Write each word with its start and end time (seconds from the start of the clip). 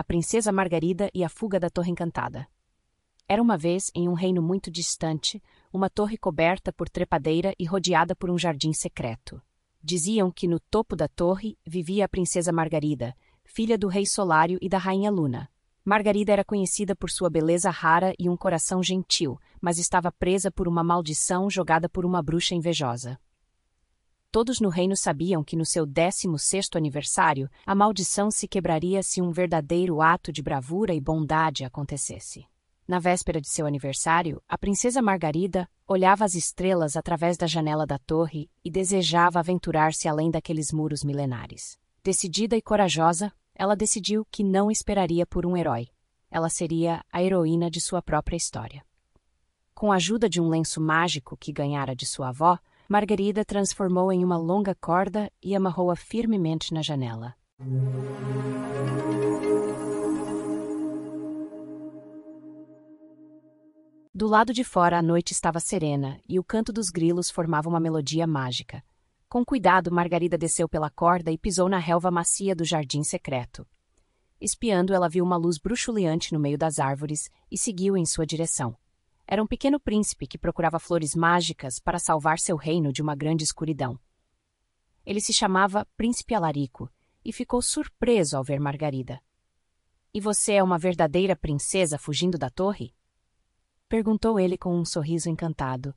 A 0.00 0.02
Princesa 0.02 0.50
Margarida 0.50 1.10
e 1.12 1.22
a 1.22 1.28
Fuga 1.28 1.60
da 1.60 1.68
Torre 1.68 1.90
Encantada. 1.90 2.48
Era 3.28 3.42
uma 3.42 3.58
vez, 3.58 3.90
em 3.94 4.08
um 4.08 4.14
reino 4.14 4.40
muito 4.40 4.70
distante, 4.70 5.42
uma 5.70 5.90
torre 5.90 6.16
coberta 6.16 6.72
por 6.72 6.88
trepadeira 6.88 7.54
e 7.58 7.66
rodeada 7.66 8.16
por 8.16 8.30
um 8.30 8.38
jardim 8.38 8.72
secreto. 8.72 9.42
Diziam 9.82 10.30
que 10.30 10.48
no 10.48 10.58
topo 10.58 10.96
da 10.96 11.06
torre 11.06 11.58
vivia 11.66 12.06
a 12.06 12.08
Princesa 12.08 12.50
Margarida, 12.50 13.14
filha 13.44 13.76
do 13.76 13.88
Rei 13.88 14.06
Solário 14.06 14.58
e 14.62 14.70
da 14.70 14.78
Rainha 14.78 15.10
Luna. 15.10 15.50
Margarida 15.84 16.32
era 16.32 16.46
conhecida 16.46 16.96
por 16.96 17.10
sua 17.10 17.28
beleza 17.28 17.68
rara 17.68 18.14
e 18.18 18.26
um 18.26 18.38
coração 18.38 18.82
gentil, 18.82 19.38
mas 19.60 19.78
estava 19.78 20.10
presa 20.10 20.50
por 20.50 20.66
uma 20.66 20.82
maldição 20.82 21.50
jogada 21.50 21.90
por 21.90 22.06
uma 22.06 22.22
bruxa 22.22 22.54
invejosa. 22.54 23.20
Todos 24.32 24.60
no 24.60 24.68
reino 24.68 24.96
sabiam 24.96 25.42
que 25.42 25.56
no 25.56 25.66
seu 25.66 25.84
décimo 25.84 26.38
sexto 26.38 26.78
aniversário, 26.78 27.50
a 27.66 27.74
maldição 27.74 28.30
se 28.30 28.46
quebraria 28.46 29.02
se 29.02 29.20
um 29.20 29.32
verdadeiro 29.32 30.00
ato 30.00 30.32
de 30.32 30.40
bravura 30.40 30.94
e 30.94 31.00
bondade 31.00 31.64
acontecesse. 31.64 32.46
Na 32.86 33.00
véspera 33.00 33.40
de 33.40 33.48
seu 33.48 33.66
aniversário, 33.66 34.40
a 34.48 34.56
princesa 34.56 35.02
Margarida 35.02 35.68
olhava 35.86 36.24
as 36.24 36.36
estrelas 36.36 36.96
através 36.96 37.36
da 37.36 37.46
janela 37.46 37.84
da 37.84 37.98
torre 37.98 38.48
e 38.64 38.70
desejava 38.70 39.40
aventurar-se 39.40 40.08
além 40.08 40.30
daqueles 40.30 40.72
muros 40.72 41.02
milenares. 41.02 41.76
Decidida 42.02 42.56
e 42.56 42.62
corajosa, 42.62 43.32
ela 43.52 43.74
decidiu 43.74 44.24
que 44.30 44.44
não 44.44 44.70
esperaria 44.70 45.26
por 45.26 45.44
um 45.44 45.56
herói. 45.56 45.88
Ela 46.30 46.48
seria 46.48 47.04
a 47.12 47.20
heroína 47.20 47.68
de 47.68 47.80
sua 47.80 48.00
própria 48.00 48.36
história. 48.36 48.84
Com 49.74 49.90
a 49.90 49.96
ajuda 49.96 50.28
de 50.28 50.40
um 50.40 50.48
lenço 50.48 50.80
mágico 50.80 51.36
que 51.36 51.52
ganhara 51.52 51.96
de 51.96 52.06
sua 52.06 52.28
avó, 52.28 52.58
Margarida 52.92 53.44
transformou 53.44 54.10
em 54.10 54.24
uma 54.24 54.36
longa 54.36 54.74
corda 54.74 55.30
e 55.40 55.54
amarrou-a 55.54 55.94
firmemente 55.94 56.74
na 56.74 56.82
janela. 56.82 57.36
Do 64.12 64.26
lado 64.26 64.52
de 64.52 64.64
fora 64.64 64.98
a 64.98 65.02
noite 65.02 65.30
estava 65.30 65.60
serena 65.60 66.20
e 66.28 66.40
o 66.40 66.42
canto 66.42 66.72
dos 66.72 66.90
grilos 66.90 67.30
formava 67.30 67.68
uma 67.68 67.78
melodia 67.78 68.26
mágica. 68.26 68.82
Com 69.28 69.44
cuidado, 69.44 69.92
Margarida 69.92 70.36
desceu 70.36 70.68
pela 70.68 70.90
corda 70.90 71.30
e 71.30 71.38
pisou 71.38 71.68
na 71.68 71.78
relva 71.78 72.10
macia 72.10 72.56
do 72.56 72.64
jardim 72.64 73.04
secreto. 73.04 73.64
Espiando, 74.40 74.92
ela 74.92 75.08
viu 75.08 75.24
uma 75.24 75.36
luz 75.36 75.58
bruxuleante 75.58 76.32
no 76.32 76.40
meio 76.40 76.58
das 76.58 76.80
árvores 76.80 77.30
e 77.48 77.56
seguiu 77.56 77.96
em 77.96 78.04
sua 78.04 78.26
direção. 78.26 78.76
Era 79.32 79.40
um 79.40 79.46
pequeno 79.46 79.78
príncipe 79.78 80.26
que 80.26 80.36
procurava 80.36 80.80
flores 80.80 81.14
mágicas 81.14 81.78
para 81.78 82.00
salvar 82.00 82.40
seu 82.40 82.56
reino 82.56 82.92
de 82.92 83.00
uma 83.00 83.14
grande 83.14 83.44
escuridão. 83.44 83.96
Ele 85.06 85.20
se 85.20 85.32
chamava 85.32 85.86
Príncipe 85.96 86.34
Alarico 86.34 86.90
e 87.24 87.32
ficou 87.32 87.62
surpreso 87.62 88.36
ao 88.36 88.42
ver 88.42 88.58
Margarida. 88.58 89.20
E 90.12 90.20
você 90.20 90.54
é 90.54 90.62
uma 90.64 90.80
verdadeira 90.80 91.36
princesa 91.36 91.96
fugindo 91.96 92.36
da 92.36 92.50
torre? 92.50 92.92
Perguntou 93.88 94.40
ele 94.40 94.58
com 94.58 94.74
um 94.74 94.84
sorriso 94.84 95.30
encantado. 95.30 95.94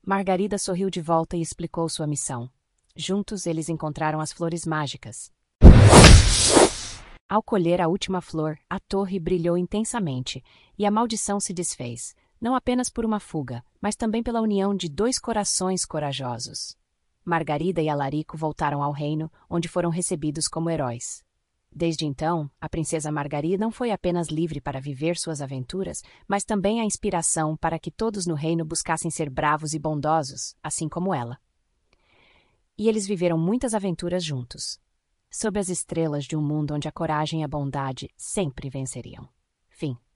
Margarida 0.00 0.56
sorriu 0.56 0.88
de 0.88 1.00
volta 1.00 1.36
e 1.36 1.40
explicou 1.40 1.88
sua 1.88 2.06
missão. 2.06 2.48
Juntos 2.94 3.44
eles 3.44 3.68
encontraram 3.68 4.20
as 4.20 4.32
flores 4.32 4.64
mágicas. 4.64 5.32
Ao 7.28 7.42
colher 7.42 7.80
a 7.80 7.88
última 7.88 8.20
flor, 8.20 8.56
a 8.70 8.78
torre 8.78 9.18
brilhou 9.18 9.58
intensamente 9.58 10.44
e 10.78 10.86
a 10.86 10.92
maldição 10.92 11.40
se 11.40 11.52
desfez, 11.52 12.14
não 12.40 12.54
apenas 12.54 12.88
por 12.90 13.04
uma 13.04 13.20
fuga, 13.20 13.64
mas 13.80 13.96
também 13.96 14.22
pela 14.22 14.40
união 14.40 14.74
de 14.74 14.88
dois 14.88 15.18
corações 15.18 15.84
corajosos. 15.84 16.76
Margarida 17.24 17.82
e 17.82 17.88
Alarico 17.88 18.36
voltaram 18.36 18.82
ao 18.82 18.92
reino, 18.92 19.30
onde 19.48 19.68
foram 19.68 19.90
recebidos 19.90 20.48
como 20.48 20.70
heróis. 20.70 21.22
Desde 21.70 22.06
então, 22.06 22.50
a 22.60 22.68
princesa 22.68 23.12
Margarida 23.12 23.62
não 23.62 23.70
foi 23.70 23.90
apenas 23.90 24.28
livre 24.28 24.60
para 24.60 24.80
viver 24.80 25.18
suas 25.18 25.42
aventuras, 25.42 26.02
mas 26.26 26.44
também 26.44 26.80
a 26.80 26.84
inspiração 26.84 27.56
para 27.56 27.78
que 27.78 27.90
todos 27.90 28.26
no 28.26 28.34
reino 28.34 28.64
buscassem 28.64 29.10
ser 29.10 29.28
bravos 29.28 29.74
e 29.74 29.78
bondosos, 29.78 30.56
assim 30.62 30.88
como 30.88 31.14
ela 31.14 31.38
e 32.78 32.88
eles 32.88 33.06
viveram 33.06 33.36
muitas 33.36 33.74
aventuras 33.74 34.24
juntos. 34.24 34.78
Sob 35.30 35.58
as 35.58 35.68
estrelas 35.68 36.24
de 36.24 36.36
um 36.36 36.40
mundo 36.40 36.74
onde 36.74 36.86
a 36.86 36.92
coragem 36.92 37.40
e 37.40 37.44
a 37.44 37.48
bondade 37.48 38.08
sempre 38.16 38.70
venceriam. 38.70 39.28